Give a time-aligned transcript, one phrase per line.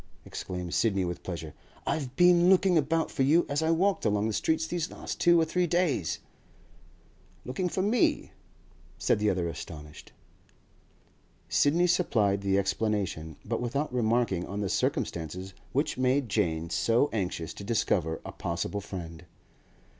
[0.25, 1.53] exclaimed Sidney with pleasure.
[1.85, 5.39] 'I've been looking about for you as I walked along the streets these last two
[5.39, 6.17] or three days.'
[7.45, 8.31] 'Looking for me?'
[8.97, 10.11] said the other, astonished.
[11.49, 17.53] Sidney supplied the explanation, but without remarking on the circumstances which made Jane so anxious
[17.53, 19.25] to discover a possible friend.